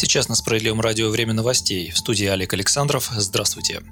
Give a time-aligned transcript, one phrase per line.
[0.00, 1.90] Сейчас на Справедливом радио «Время новостей».
[1.90, 3.10] В студии Олег Александров.
[3.14, 3.82] Здравствуйте.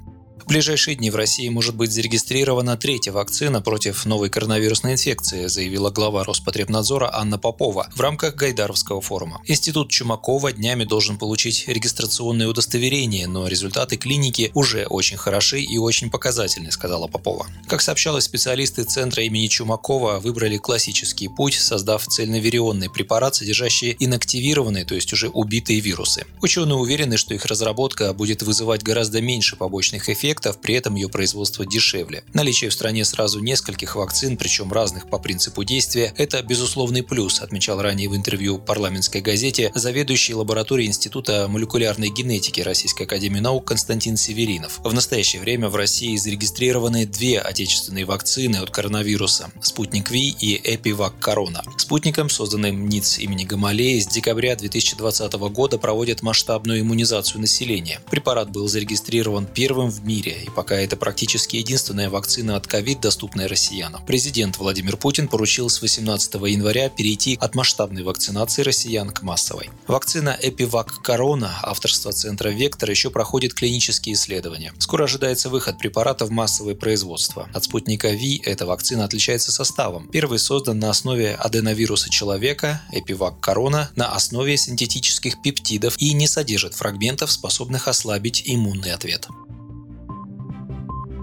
[0.49, 6.23] Ближайшие дни в России может быть зарегистрирована третья вакцина против новой коронавирусной инфекции, заявила глава
[6.23, 9.43] Роспотребнадзора Анна Попова в рамках Гайдаровского форума.
[9.45, 16.09] Институт Чумакова днями должен получить регистрационное удостоверение, но результаты клиники уже очень хороши и очень
[16.09, 17.45] показательны, сказала Попова.
[17.67, 24.95] Как сообщалось, специалисты Центра имени Чумакова выбрали классический путь, создав цельноверионный препарат, содержащий инактивированные, то
[24.95, 26.25] есть уже убитые вирусы.
[26.41, 31.09] Ученые уверены, что их разработка будет вызывать гораздо меньше побочных эффектов, эффектов, при этом ее
[31.09, 32.23] производство дешевле.
[32.33, 37.81] Наличие в стране сразу нескольких вакцин, причем разных по принципу действия, это безусловный плюс, отмечал
[37.81, 44.79] ранее в интервью парламентской газете заведующий лабораторией Института молекулярной генетики Российской Академии Наук Константин Северинов.
[44.83, 51.19] В настоящее время в России зарегистрированы две отечественные вакцины от коронавируса– «Спутник Ви» и «Эпивак
[51.19, 51.63] Корона».
[51.77, 57.99] Спутником, созданным НИЦ имени Гамалеи, с декабря 2020 года проводят масштабную иммунизацию населения.
[58.09, 63.01] Препарат был зарегистрирован первым в мире мире, и пока это практически единственная вакцина от ковид,
[63.01, 64.05] доступная россиянам.
[64.05, 69.69] Президент Владимир Путин поручил с 18 января перейти от масштабной вакцинации россиян к массовой.
[69.87, 74.73] Вакцина Эпивак Корона авторства Центра Вектор еще проходит клинические исследования.
[74.79, 77.49] Скоро ожидается выход препарата в массовое производство.
[77.53, 80.07] От спутника Ви эта вакцина отличается составом.
[80.09, 86.73] Первый создан на основе аденовируса человека, Эпивак Корона, на основе синтетических пептидов и не содержит
[86.73, 89.27] фрагментов, способных ослабить иммунный ответ.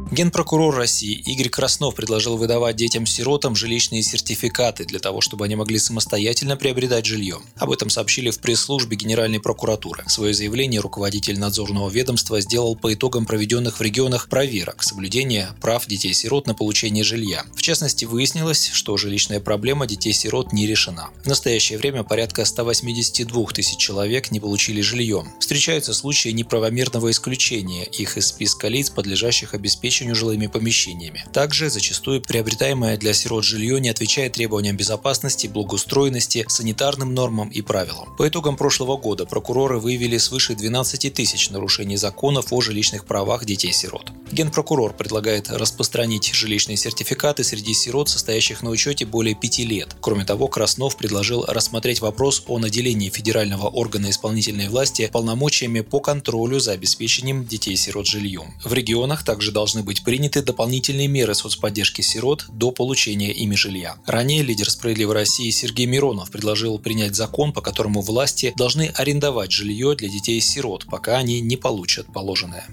[0.08, 6.56] Генпрокурор России Игорь Краснов предложил выдавать детям-сиротам жилищные сертификаты для того, чтобы они могли самостоятельно
[6.56, 7.40] приобретать жилье.
[7.56, 10.04] Об этом сообщили в пресс-службе Генеральной прокуратуры.
[10.06, 16.46] Свое заявление руководитель надзорного ведомства сделал по итогам проведенных в регионах проверок соблюдения прав детей-сирот
[16.46, 17.44] на получение жилья.
[17.56, 21.08] В частности, выяснилось, что жилищная проблема детей-сирот не решена.
[21.24, 25.24] В настоящее время порядка 182 тысяч человек не получили жилье.
[25.40, 31.24] Встречаются случаи неправомерного исключения их из списка лиц, подлежащих обеспечению обеспечению жилыми помещениями.
[31.32, 38.14] Также зачастую приобретаемое для сирот жилье не отвечает требованиям безопасности, благоустроенности, санитарным нормам и правилам.
[38.16, 44.12] По итогам прошлого года прокуроры выявили свыше 12 тысяч нарушений законов о жилищных правах детей-сирот.
[44.32, 49.96] Генпрокурор предлагает распространить жилищные сертификаты среди сирот, состоящих на учете более пяти лет.
[50.00, 56.58] Кроме того, Краснов предложил рассмотреть вопрос о наделении федерального органа исполнительной власти полномочиями по контролю
[56.58, 58.54] за обеспечением детей-сирот жильем.
[58.64, 63.96] В регионах также должны быть приняты дополнительные меры соцподдержки сирот до получения ими жилья.
[64.04, 69.94] Ранее лидер «Справедливой России» Сергей Миронов предложил принять закон, по которому власти должны арендовать жилье
[69.94, 72.66] для детей-сирот, пока они не получат положенное.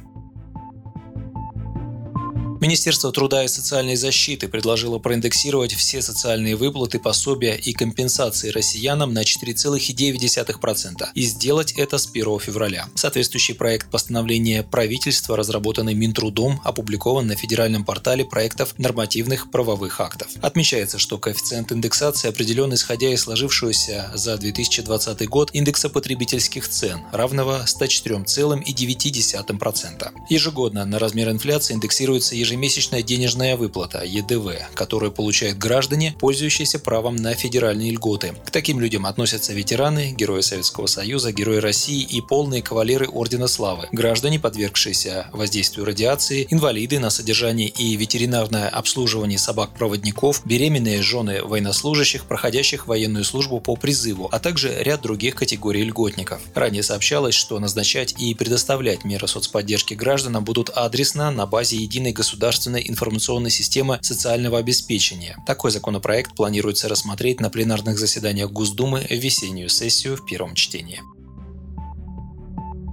[2.64, 9.24] Министерство труда и социальной защиты предложило проиндексировать все социальные выплаты, пособия и компенсации россиянам на
[9.24, 12.88] 4,9% и сделать это с 1 февраля.
[12.96, 20.30] Соответствующий проект постановления правительства, разработанный Минтрудом, опубликован на федеральном портале проектов нормативных правовых актов.
[20.42, 27.66] Отмечается, что коэффициент индексации определен исходя из сложившегося за 2020 год индекса потребительских цен, равного
[27.68, 30.12] 104,9%.
[30.30, 37.16] Ежегодно на размер инфляции индексируется ежемесячно ежемесячная денежная выплата ЕДВ, которую получают граждане, пользующиеся правом
[37.16, 38.36] на федеральные льготы.
[38.46, 43.88] К таким людям относятся ветераны, герои Советского Союза, герои России и полные кавалеры Ордена Славы,
[43.92, 52.86] граждане, подвергшиеся воздействию радиации, инвалиды на содержание и ветеринарное обслуживание собак-проводников, беременные жены военнослужащих, проходящих
[52.86, 56.40] военную службу по призыву, а также ряд других категорий льготников.
[56.54, 62.43] Ранее сообщалось, что назначать и предоставлять меры соцподдержки гражданам будут адресно на базе единой государственной
[62.44, 65.38] государственной информационной системы социального обеспечения.
[65.48, 71.00] Такой законопроект планируется рассмотреть на пленарных заседаниях Госдумы в весеннюю сессию в первом чтении.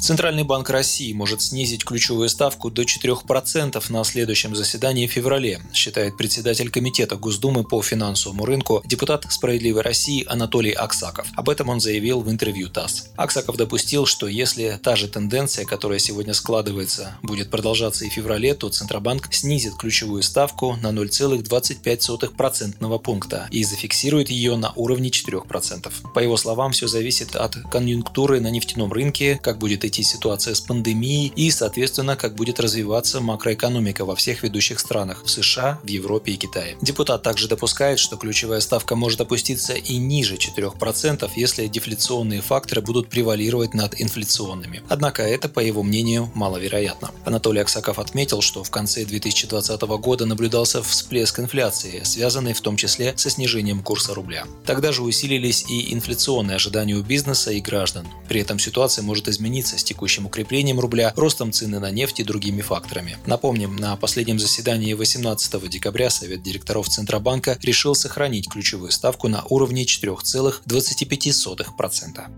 [0.01, 6.17] Центральный банк России может снизить ключевую ставку до 4% на следующем заседании в феврале, считает
[6.17, 11.27] председатель Комитета Госдумы по финансовому рынку, депутат «Справедливой России» Анатолий Аксаков.
[11.37, 13.11] Об этом он заявил в интервью ТАСС.
[13.17, 18.55] Аксаков допустил, что если та же тенденция, которая сегодня складывается, будет продолжаться и в феврале,
[18.55, 25.93] то Центробанк снизит ключевую ставку на 0,25% пункта и зафиксирует ее на уровне 4%.
[26.15, 30.55] По его словам, все зависит от конъюнктуры на нефтяном рынке, как будет идти идти ситуация
[30.55, 35.89] с пандемией и, соответственно, как будет развиваться макроэкономика во всех ведущих странах– в США, в
[35.89, 36.77] Европе и Китае.
[36.81, 43.09] Депутат также допускает, что ключевая ставка может опуститься и ниже 4%, если дефляционные факторы будут
[43.09, 44.83] превалировать над инфляционными.
[44.89, 47.11] Однако это, по его мнению, маловероятно.
[47.25, 53.15] Анатолий Аксаков отметил, что в конце 2020 года наблюдался всплеск инфляции, связанный в том числе
[53.17, 54.45] со снижением курса рубля.
[54.65, 58.07] Тогда же усилились и инфляционные ожидания у бизнеса и граждан.
[58.29, 62.61] При этом ситуация может измениться с текущим укреплением рубля, ростом цены на нефть и другими
[62.61, 63.17] факторами.
[63.27, 69.85] Напомним, на последнем заседании 18 декабря Совет директоров Центробанка решил сохранить ключевую ставку на уровне
[69.85, 72.31] 4,25%.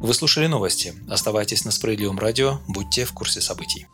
[0.00, 0.94] Вы слушали новости.
[1.08, 3.86] Оставайтесь на Справедливом радио, будьте в курсе событий.